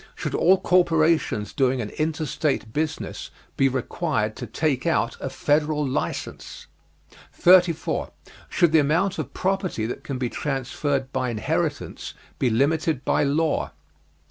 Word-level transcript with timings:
Should 0.15 0.33
all 0.33 0.59
corporations 0.59 1.53
doing 1.53 1.79
an 1.79 1.91
interstate 1.91 2.73
business 2.73 3.29
be 3.55 3.69
required 3.69 4.35
to 4.37 4.47
take 4.47 4.87
out 4.87 5.15
a 5.21 5.29
Federal 5.29 5.87
license? 5.87 6.65
34. 7.33 8.11
Should 8.49 8.71
the 8.71 8.79
amount 8.79 9.19
of 9.19 9.35
property 9.35 9.85
that 9.85 10.03
can 10.03 10.17
be 10.17 10.27
transferred 10.27 11.13
by 11.13 11.29
inheritance 11.29 12.15
be 12.39 12.49
limited 12.49 13.05
by 13.05 13.21
law? 13.23 13.73